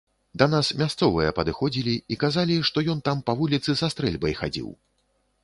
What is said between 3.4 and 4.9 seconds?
вуліцы са стрэльбай хадзіў.